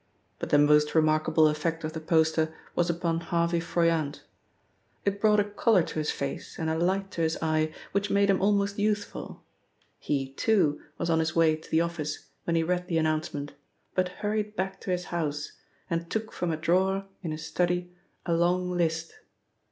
But 0.39 0.49
the 0.49 0.57
most 0.57 0.95
remarkable 0.95 1.47
effect 1.47 1.83
of 1.83 1.93
the 1.93 1.99
poster 1.99 2.55
was 2.73 2.89
upon 2.89 3.19
Harvey 3.19 3.59
Froyant. 3.59 4.23
It 5.05 5.21
brought 5.21 5.39
a 5.39 5.43
colour 5.43 5.83
to 5.83 5.99
his 5.99 6.09
face 6.09 6.57
and 6.57 6.71
a 6.71 6.75
light 6.79 7.11
to 7.11 7.21
his 7.21 7.37
eye 7.39 7.71
which 7.91 8.09
made 8.09 8.27
him 8.27 8.41
almost 8.41 8.79
youthful. 8.79 9.43
He, 9.99 10.33
too, 10.33 10.81
was 10.97 11.11
on 11.11 11.19
his 11.19 11.35
way 11.35 11.55
to 11.55 11.69
the 11.69 11.81
office 11.81 12.29
when 12.45 12.55
he 12.55 12.63
read 12.63 12.87
the 12.87 12.97
announcement, 12.97 13.53
but 13.93 14.09
hurried 14.25 14.55
back 14.55 14.81
to 14.81 14.89
his 14.89 15.05
house, 15.13 15.51
and 15.87 16.09
took 16.09 16.31
from 16.31 16.49
a 16.49 16.57
drawer 16.57 17.05
in 17.21 17.29
his 17.31 17.45
study 17.45 17.93
a 18.25 18.33
long 18.33 18.71
list. 18.71 19.13